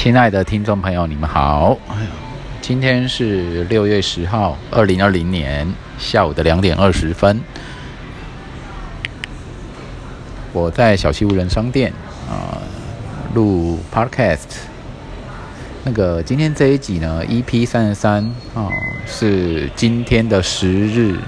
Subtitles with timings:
[0.00, 1.76] 亲爱的听众朋友，你们好。
[2.62, 5.66] 今天是六月十号，二零二零年
[5.98, 7.42] 下午的两点二十分。
[10.52, 11.92] 我在小溪无人商店
[12.30, 12.62] 啊
[13.34, 14.46] 录 Podcast。
[15.82, 18.24] 那个今天这一集呢，EP 三十三
[18.54, 18.70] 啊，
[19.04, 21.18] 是今天的十日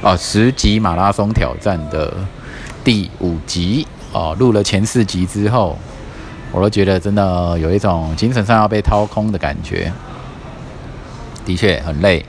[0.00, 2.14] 啊十级马拉松挑战的
[2.84, 4.36] 第五集哦。
[4.38, 5.76] 录了前四集之后。
[6.52, 9.90] 我都觉得真的有一种精神上要被掏空的感觉，
[11.46, 12.24] 的确很累，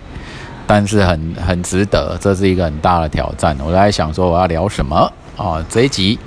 [0.65, 3.55] 但是很很值得，这是一个很大的挑战。
[3.63, 5.63] 我在想说我要聊什么啊？
[5.69, 6.17] 这一集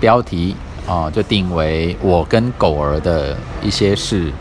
[0.00, 0.56] 标题
[0.88, 4.32] 啊就定为我跟狗儿的一些事，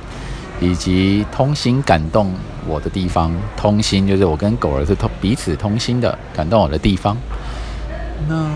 [0.61, 2.33] 以及通心感动
[2.65, 3.35] 我的地方。
[3.57, 7.17] 通心就是我跟狗儿是通彼此通心的，感动我的地方。
[8.29, 8.49] 那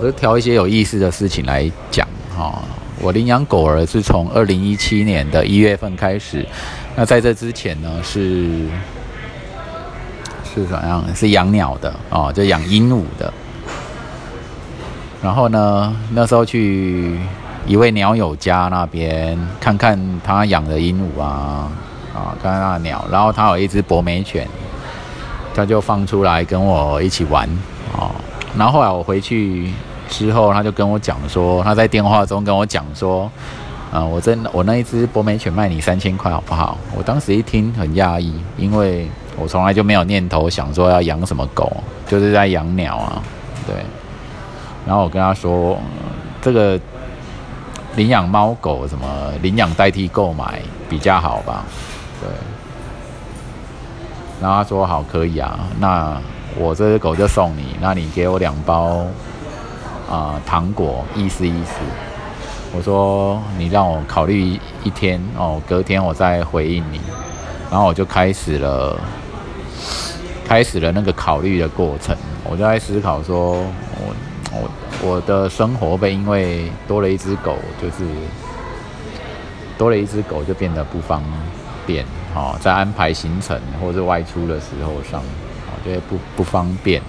[0.00, 2.62] 我就挑一些有意思的事情来讲哈。
[3.00, 6.44] 我领养狗儿是从二零一七年的一月份开始，
[6.96, 8.66] 那在这之前呢是
[10.44, 11.04] 是怎样？
[11.14, 13.32] 是养鸟的哦，就养鹦鹉的。
[15.22, 17.18] 然后呢，那时候去
[17.66, 21.70] 一位鸟友家那边看看他养的鹦鹉啊，
[22.12, 23.04] 啊，看看那鸟。
[23.12, 24.48] 然后他有一只博美犬，
[25.54, 27.48] 他就放出来跟我一起玩
[27.96, 28.10] 哦。
[28.56, 29.72] 然后后来我回去。
[30.08, 33.30] 之后，他就跟我讲说，他在电话中跟我讲说，
[33.92, 36.76] 啊，我真我那一只博美犬卖你三千块好不好？
[36.96, 41.70] 我当时一听很讶异，因为我从来就没有念头想说要养什么狗，
[42.06, 43.22] 就是在养鸟啊，
[43.66, 43.76] 对。
[44.86, 45.78] 然后我跟他说，
[46.40, 46.80] 这个
[47.96, 49.06] 领养猫狗什么
[49.42, 51.64] 领养代替购买比较好吧？
[52.20, 52.28] 对。
[54.40, 56.16] 然后他说好可以啊，那
[56.56, 59.04] 我这只狗就送你，那你给我两包。
[60.10, 61.74] 啊，糖果意思意思，
[62.74, 67.00] 我说你让我考虑一天哦，隔天我再回应你，
[67.70, 68.98] 然后我就开始了，
[70.46, 74.14] 开始了那个考虑的过程，我就在思考说，我
[74.50, 74.70] 我
[75.10, 77.96] 我的生活被因为多了一只狗，就是
[79.76, 81.22] 多了一只狗就变得不方
[81.86, 82.02] 便，
[82.34, 85.22] 哦，在安排行程或者外出的时候上，
[85.66, 87.02] 我觉得不不方便。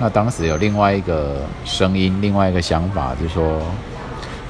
[0.00, 3.60] 那当时有另外一个声音，另外一个想法，就说，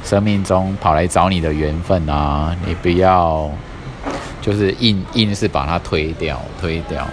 [0.05, 3.51] 生命中跑来找你的缘分啊，你不要
[4.43, 7.07] 就是硬硬是把它推掉，推掉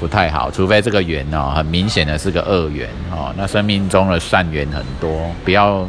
[0.00, 0.50] 不太好。
[0.50, 3.32] 除非这个缘哦，很明显的是个恶缘哦。
[3.36, 5.88] 那生命中的善缘很多，不要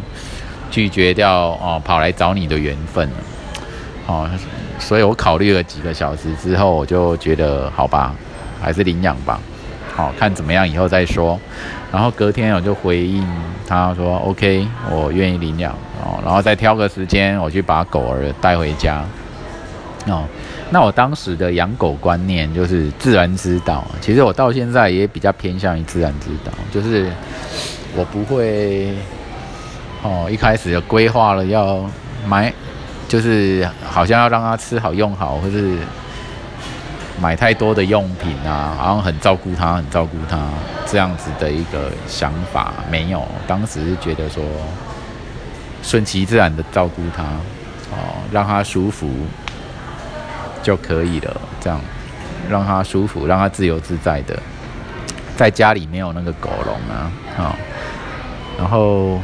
[0.70, 3.10] 拒绝掉哦，跑来找你的缘分
[4.06, 4.30] 哦。
[4.78, 8.14] 所以我考虑了几个小时之后，我就觉得好吧，
[8.62, 9.40] 还是领养吧。
[9.96, 10.68] 好看怎么样？
[10.68, 11.40] 以后再说。
[11.92, 13.24] 然后隔天我就回应
[13.68, 15.72] 他说：“OK，我愿意领养
[16.04, 19.06] 哦。”然后再挑个时间，我去把狗儿带回家。
[20.08, 20.26] 哦，
[20.72, 23.86] 那我当时的养狗观念就是自然之道。
[24.02, 27.12] 其实我到现在也比较偏向于自然之道，就是
[27.96, 28.96] 我不会
[30.02, 31.86] 哦一开始就规划了要
[32.28, 32.52] 买，
[33.08, 35.78] 就是好像要让它吃好用好，或是。
[37.22, 40.50] 买太多的用品啊，然后很照顾他，很照顾他
[40.88, 43.24] 这样子的一个想法没有。
[43.48, 44.44] 当时是觉得说，
[45.84, 47.24] 顺其自然的照顾他，
[47.92, 49.08] 哦，让他舒服
[50.64, 51.40] 就可以了。
[51.62, 51.80] 这样
[52.50, 54.38] 让他舒服，让他自由自在的，
[55.38, 57.56] 在家里没有那个狗笼啊，啊。
[58.58, 59.22] 然后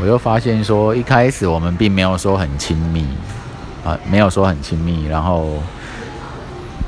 [0.00, 3.06] 我又发现说，一开始我们并没有说很亲密
[3.84, 5.62] 啊，没有说很亲密，然后。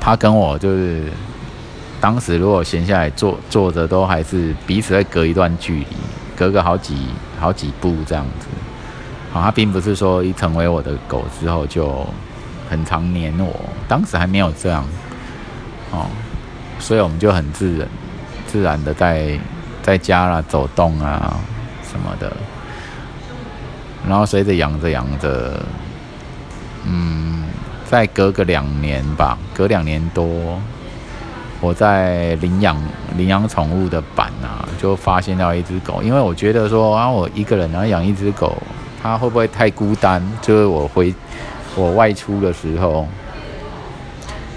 [0.08, 1.02] 他跟我就是，
[2.00, 5.86] 当时如果闲下来坐坐着，都还是彼此会隔一段距离，
[6.34, 6.96] 隔个好几
[7.38, 8.46] 好几步这样子。
[9.34, 12.06] 好，他并不是说一成为我的狗之后就
[12.70, 13.54] 很常黏我，
[13.86, 14.82] 当时还没有这样。
[15.90, 16.06] 哦，
[16.78, 17.88] 所以我们就很自然
[18.46, 19.38] 自然的在
[19.82, 21.36] 在家啦走动啊
[21.86, 22.34] 什么的，
[24.08, 25.62] 然后随着养着养着，
[26.86, 27.44] 嗯。
[27.90, 30.60] 再隔个两年吧，隔两年多，
[31.58, 32.76] 我在领养
[33.16, 36.02] 领养宠物的版啊，就发现到一只狗。
[36.02, 38.54] 因为我觉得说啊，我一个人然后养一只狗，
[39.02, 40.22] 它会不会太孤单？
[40.42, 41.14] 就是我回
[41.74, 43.08] 我外出的时候，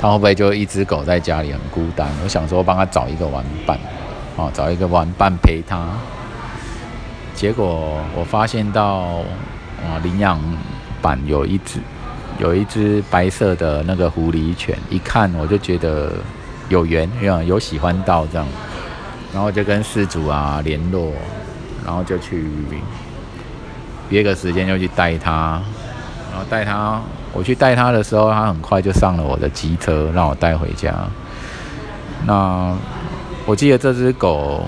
[0.01, 2.09] 它会不会就一只狗在家里很孤单？
[2.25, 3.79] 我想说帮它找一个玩伴，
[4.35, 5.87] 哦，找一个玩伴陪它。
[7.33, 9.21] 结果我发现到
[9.87, 10.37] 啊，领养
[11.01, 11.79] 版有一只。
[12.41, 16.11] 有一只白色的那个狐狸犬，一看我就觉得
[16.69, 18.47] 有缘，有有喜欢到这样，
[19.31, 21.11] 然后就跟事主啊联络，
[21.85, 22.49] 然后就去
[24.09, 25.61] 约个时间就去带它，
[26.31, 26.99] 然后带它，
[27.31, 30.91] 我去带它的时候，它很快就上了我的机车，让我带回家。
[32.25, 32.75] 那
[33.45, 34.63] 我记得这只狗，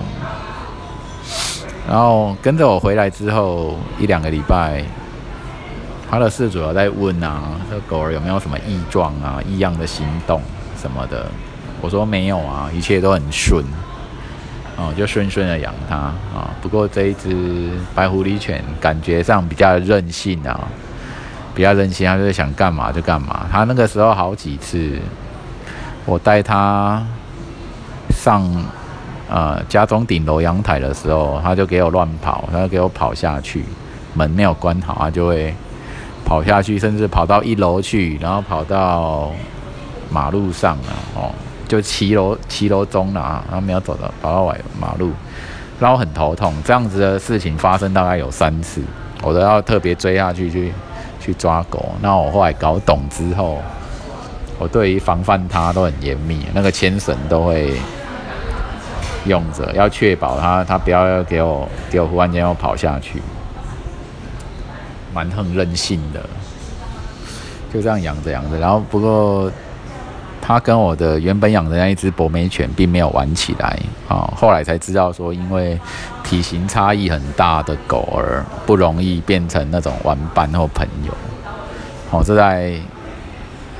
[1.88, 4.84] 然后跟着我回来之后一两个礼拜，
[6.14, 10.40] 他的事主要在问啊，这狗儿有没有什么异状啊、异样的行动
[10.80, 11.26] 什么的。
[11.80, 13.64] 我说没有啊，一切都很顺。
[14.76, 16.50] 哦，就顺顺的养它啊。
[16.62, 20.60] 不过这一只白狐狸犬感觉上比较任性啊，
[21.52, 23.46] 比较任性，它就是想干嘛就干嘛。
[23.50, 24.98] 它那个时候好几次，
[26.06, 27.04] 我带它
[28.10, 28.42] 上
[29.28, 33.64] 呃家中顶楼阳台的时候，它就给我乱跑，它就给我跑下去，
[34.14, 35.54] 门没有关好，它就会
[36.24, 39.30] 跑下去，甚至跑到一楼去，然后跑到
[40.10, 41.30] 马路上了哦。
[41.66, 45.10] 就骑楼骑楼中了啊，然后没有走到跑到外马路，
[45.80, 46.52] 让我很头痛。
[46.62, 48.82] 这样子的事情发生大概有三次，
[49.22, 50.72] 我都要特别追下去去
[51.20, 51.92] 去抓狗。
[52.02, 53.58] 那我后来搞懂之后，
[54.58, 57.72] 我对于防范它都很严密，那个牵绳都会
[59.24, 63.22] 用着，要确保它它不要给我给我忽然间要跑下去，
[65.14, 66.20] 蛮很任性的，
[67.72, 69.50] 就这样养着养着，然后不过。
[70.46, 75.80] 他跟我的原本养的那一只博美犬并没有玩起来啊，后来才知道说，因为
[76.22, 81.14] 体型差异很大的狗儿不容易变成那种玩伴或朋友。
[82.10, 82.74] 好，这在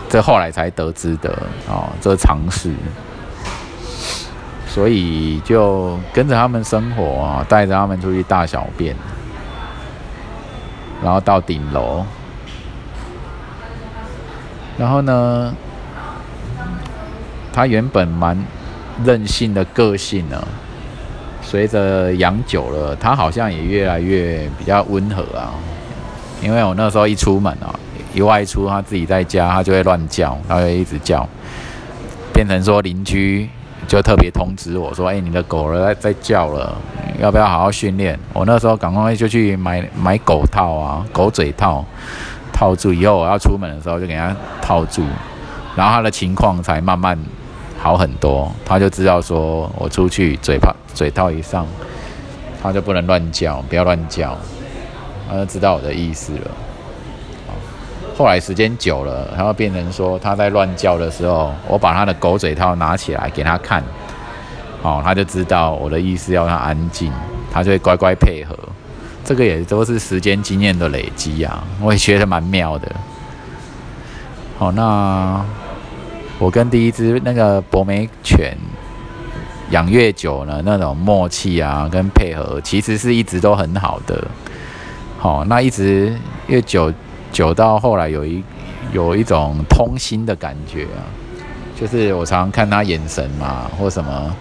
[0.08, 1.34] 这后来才得知的
[1.68, 2.72] 啊，这是常识。
[4.66, 8.96] 所以就跟着他们生活啊，带着他们出去大小便，
[11.04, 12.02] 然后到顶楼，
[14.78, 15.54] 然后呢？
[17.52, 18.36] 它原本蛮
[19.04, 20.44] 任性的个性呢，
[21.40, 25.54] 随着养久了，它好像也越来越比较温和啊。
[26.42, 27.78] 因为我那时候一出门啊，
[28.12, 31.28] 一外出，它自己在家，它就会乱叫，它会一直叫，
[32.32, 33.48] 变成说邻居
[33.86, 36.76] 就特别通知我说：“哎，你的狗儿在在叫了，
[37.20, 41.84] 要不要好好训练？”我那时候赶快就去买买狗套啊，狗嘴套
[42.52, 45.02] 套住，以后我要出门的时候就给它套住，
[45.76, 47.18] 然后它的情况才慢慢。
[47.76, 51.66] 好很多，他就知道说我出去嘴巴嘴套一上，
[52.62, 54.34] 它就不能乱叫，不要乱叫，
[55.28, 56.50] 他就知道我的意思了。
[58.16, 63.82] 后来时间久了，他会变成说他在乱叫的时候，我把他的狗嘴套拿起来给他看，
[64.82, 67.12] 哦，他就知道我的意思要他安静，
[67.52, 68.56] 他就会乖乖配合。
[69.24, 72.90] 这个也都是时间经验的累积啊，我也觉得蛮妙的。
[74.58, 75.44] 好，那。
[76.40, 78.58] 我跟第一只那个博美犬
[79.70, 84.26] 养越久呢，那种默契啊跟配合，其实是一直都很好的。
[85.16, 86.12] 好，那一直
[86.48, 86.92] 越久
[87.34, 88.42] 久到后来有一
[88.92, 91.02] 有一种通心的感觉啊，
[91.78, 94.36] 就是我常常看他眼神嘛，或什么，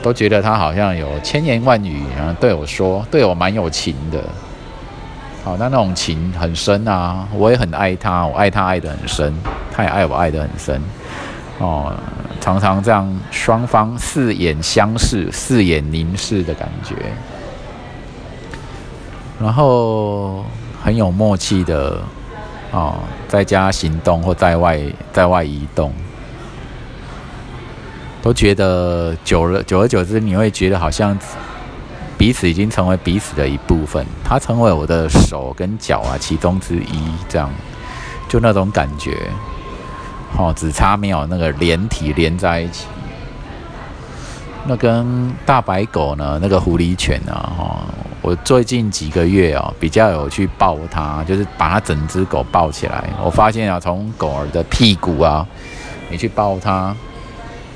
[0.00, 4.22] 都觉得他好像有千言万语啊对我说，对我蛮有情的。
[5.44, 9.34] 好，那那种情很深啊，我也很爱他，我爱他爱得很深。
[9.72, 10.80] 他也爱我，爱得很深
[11.58, 11.92] 哦，
[12.40, 16.94] 常常这样双方四眼相视、四眼凝视的感觉，
[19.40, 20.44] 然后
[20.82, 22.00] 很有默契的
[22.70, 24.80] 哦，在家行动或在外
[25.12, 25.92] 在外移动，
[28.22, 31.18] 都觉得久了久而久之，你会觉得好像
[32.16, 37.50] 彼此已经成为彼此的一部分，他成为我的手跟脚啊其中之一，这样
[38.28, 39.16] 就那种感觉。
[40.36, 42.86] 哦，只差没有那个连体连在一起。
[44.66, 47.82] 那跟大白狗呢，那个狐狸犬呢，哈，
[48.28, 53.02] 我最近几个月啊，比较有去抱它，就是把它整只狗抱起来。
[53.24, 55.46] 我发现啊，从狗儿的屁股啊，
[56.10, 56.94] 你去抱它，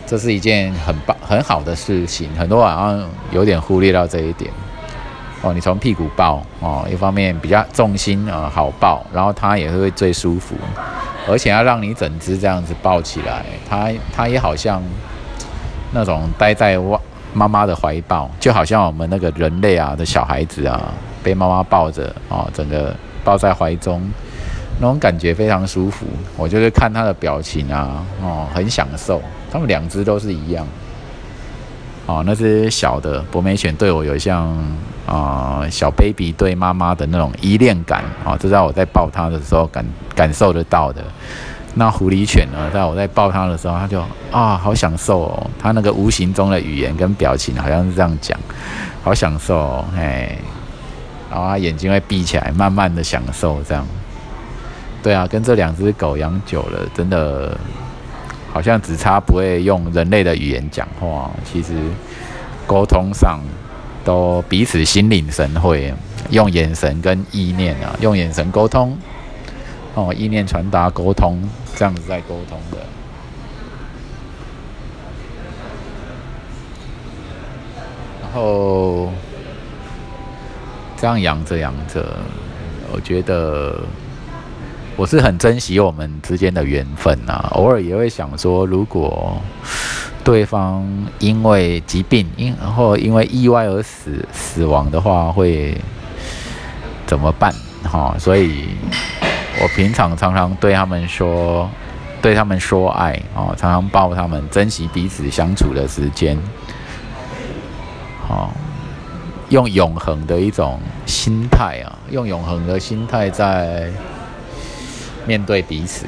[0.06, 2.28] 这是一件很棒很好的事情。
[2.36, 4.52] 很多好像有点忽略到这一点。
[5.40, 10.54] 哦，你从屁股抱哦，一方面比较重心啊好抱，然后它也会最舒服。
[11.26, 14.82] 而且要让你整只这样子抱起来，它它也好像
[15.92, 17.00] 那种待在外
[17.32, 24.02] 妈妈的怀抱，就好像我们那个人类啊的小孩子啊，被妈妈抱着啊，整个抱在怀中，
[24.80, 26.06] 那种感觉非常舒服。
[26.36, 29.20] 我就是看他的表情啊，哦，很享受。
[29.50, 30.66] 他们两只都是一样。
[32.06, 34.52] 哦，那只小的博美犬对我有像
[35.06, 39.84] 啊小 baby 对妈妈的那种依恋感啊，这在我在抱它的时候感
[40.14, 41.02] 感受得到的。
[41.74, 48.38] 那狐狸犬呢，在我在抱它的时候，它就啊好享受哦，它那个无形中的语言跟表情好像是这样讲，
[49.02, 50.36] 好享受哦，嘿。
[51.30, 53.86] 然后它眼睛会闭起来，慢慢的享受这样。
[55.02, 57.56] 对啊，跟这两只狗养久了，真的
[58.52, 61.72] 好像只差不会用人类的语言讲话，其实
[62.66, 63.40] 沟通上
[64.04, 65.94] 都彼此心领神会，
[66.28, 68.94] 用眼神跟意念啊，用眼神沟通，
[69.94, 71.42] 哦，意念传达沟通，
[71.76, 72.78] 这样子在沟通的。
[78.22, 79.10] 然后
[80.96, 82.16] 这样养着养着，
[82.90, 83.78] 我觉得
[84.96, 87.50] 我是很珍惜我们之间的缘分呐。
[87.52, 89.36] 偶尔也会想说，如果
[90.24, 90.86] 对方
[91.18, 95.76] 因为疾病因或因为意外而死死亡的话，会
[97.06, 97.52] 怎么办？
[97.84, 98.68] 哈，所以
[99.60, 101.68] 我平常常常对他们说，
[102.20, 106.36] 对他们说爱哦，常常抱他们，珍惜彼此相处的时间。
[108.28, 108.48] 哦，
[109.50, 113.90] 用永恒的一种心态啊，用永恒的心态在
[115.26, 116.06] 面对彼此，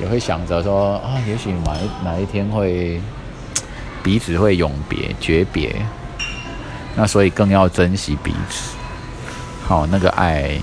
[0.00, 3.00] 也会想着说啊，也许哪一哪一天会
[4.02, 5.76] 彼此会永别诀别，
[6.96, 8.74] 那所以更要珍惜彼此。
[9.66, 10.58] 好，那个爱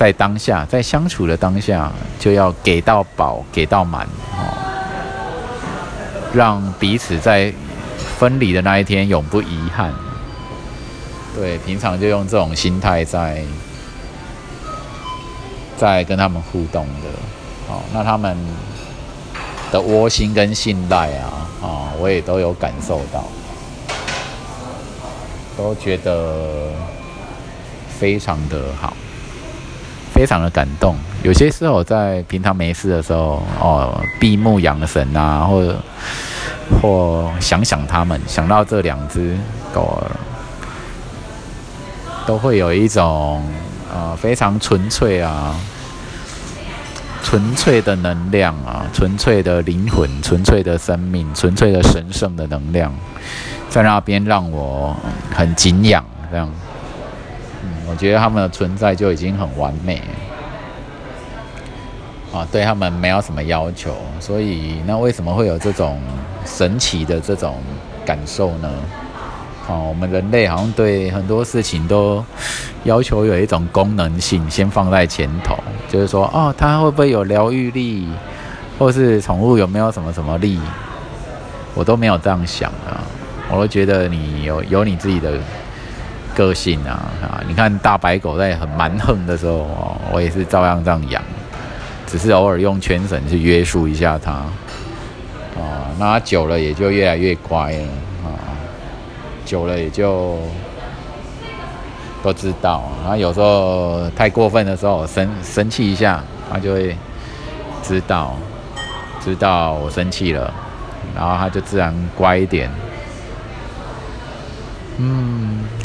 [0.00, 4.06] 在当下，在相处的当下，就要给到饱，给到满。
[4.32, 4.56] 哦
[6.32, 7.52] 让彼此在
[8.16, 9.92] 分离的那一天永不遗憾。
[11.36, 13.42] 对，平常就用这种心态在
[15.76, 17.08] 在跟他们互动的。
[17.68, 18.34] 哦，那他们
[19.70, 21.28] 的窝心跟信赖啊，
[21.60, 23.24] 啊，我也都有感受到，
[25.58, 26.72] 都觉得
[27.98, 28.96] 非常的好，
[30.20, 30.94] 非常的感动。
[31.22, 35.74] 有些时候在平常没事的时候，哦，闭目养神啊，或者
[36.82, 39.34] 或想想他们，想到这两只
[39.72, 40.12] 狗儿，
[42.26, 43.42] 都会有一种
[43.90, 45.58] 啊非常纯粹啊，
[47.22, 52.92] 纯粹的能量啊，纯粹的灵魂，纯粹的生命，纯粹的神圣的能量，
[53.70, 54.94] 在那边让我
[55.34, 56.04] 很敬仰。
[56.30, 56.46] 这样，
[57.62, 60.00] 嗯，我觉得他们的存在就已经很完美。
[62.32, 66.00] 啊，对他们没有什么要求，所以那为什么会有这种
[66.44, 67.56] 神奇的这种
[68.06, 68.70] 感受呢？
[69.68, 72.24] 哦，我们人类好像对很多事情都
[72.84, 75.56] 要求有一种功能性，先放在前头，
[75.88, 78.08] 就是说，哦，它会不会有疗愈力，
[78.78, 80.60] 或是宠物有没有什么什么力，
[81.74, 83.02] 我都没有这样想啊，
[83.50, 85.32] 我都觉得你有有你自己的
[86.34, 87.42] 个性啊啊！
[87.46, 91.22] 你看大白狗在很蛮横的时候哦，我也是照样这样养。
[92.06, 97.84] 只是偶尔用全绳去约束一下它，啊，那它久了也就越来越乖了，
[98.24, 98.58] 啊，
[99.44, 100.36] 久了也就
[102.20, 102.82] 都知道。
[103.02, 106.20] 然后有时候太过分的时候，生生气一下，
[106.50, 106.96] 它就会
[107.80, 108.34] 知道，
[109.20, 110.52] 知道我生气了，
[111.14, 112.68] 然后它就自然乖一点。
[114.98, 115.39] 嗯，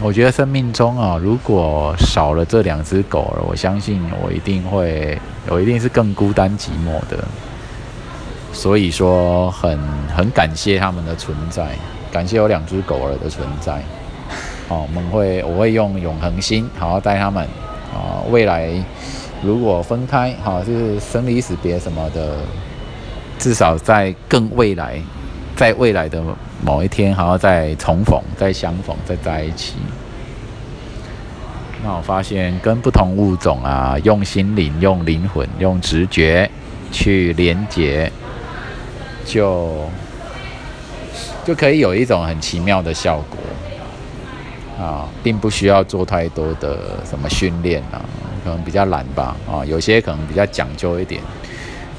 [0.06, 7.18] 我觉得生命中啊，如果少了这两只狗儿，我相信我一定会，我一定是更孤单寂寞的。
[8.54, 9.80] 所以说，很
[10.16, 11.70] 很感谢他们的存在，
[12.12, 13.82] 感谢有两只狗儿的存在。
[14.70, 17.44] 哦，我们会，我会用永恒心好好待他们。
[17.92, 18.70] 啊，未来
[19.42, 22.38] 如果分开，哈，就是生离死别什么的，
[23.40, 25.02] 至少在更未来。
[25.56, 26.22] 在未来的
[26.64, 29.76] 某一天，还要再重逢、再相逢、再在一起。
[31.84, 36.50] 那我发现，跟不同物种啊，用心灵、用灵魂、用直觉
[36.92, 38.12] 去连接，
[39.24, 39.88] 就
[41.46, 48.02] 就可以有一种很奇妙的效果啊，并不需要做太多的什么训练啊，
[48.44, 51.22] 可能比较懒吧啊，有些可能比较讲究一点。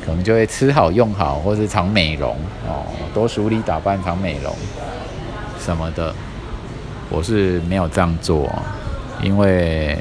[0.07, 2.37] 可能就会吃好用好，或是常美容
[2.69, 4.55] 哦，多梳理打扮常美容
[5.59, 6.15] 什么的。
[7.09, 8.49] 我是没有这样做，
[9.23, 9.97] 因为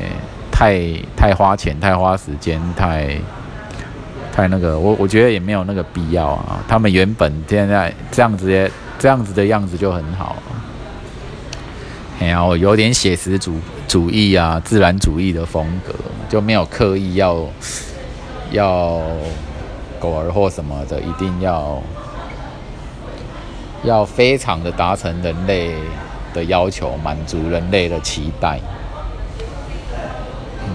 [0.51, 0.79] 太
[1.15, 3.15] 太花钱、太花时间、太
[4.31, 6.63] 太那个，我我觉得也没有那个必要啊。
[6.67, 10.35] 他们原本现在这样子的、这样子的样子就很好。
[12.19, 13.53] 哎呀，我有点写实主
[13.87, 15.93] 主义啊，自然主义的风格，
[16.27, 17.39] 就没有刻意要
[18.51, 19.01] 要。
[20.05, 21.81] 狗儿或什么的，一定要
[23.83, 25.73] 要非常的达成人类
[26.31, 28.59] 的要求，满足人类的期待。
[30.63, 30.69] 嗯，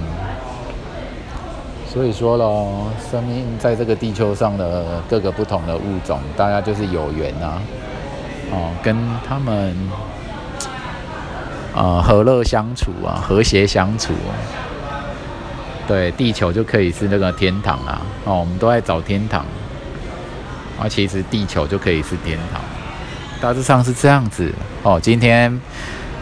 [1.87, 7.63] 所以说咯，生命在这个地球上的各个不同的物种，大家就是有缘啊。
[8.51, 9.77] 哦，跟他们
[11.77, 14.13] 呃和乐相处啊，和谐相处。
[14.13, 14.35] 啊
[15.91, 18.01] 对，地球就可以是那个天堂啊！
[18.25, 19.45] 哦，我们都在找天堂，
[20.81, 22.63] 啊，其实地球就可以是天堂。
[23.41, 24.55] 大致上是这样子
[24.85, 25.01] 哦。
[25.03, 25.51] 今天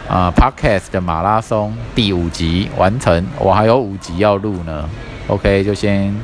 [0.09, 4.89] 啊，Podcast 的马拉松第五集完成，我还有五集要录呢。
[5.27, 6.19] OK，就先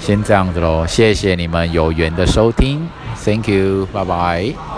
[0.00, 0.86] 先这样子喽。
[0.86, 2.88] 谢谢你们有缘的收听
[3.22, 4.71] ，Thank you，拜拜。